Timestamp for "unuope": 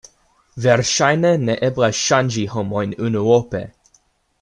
3.11-3.67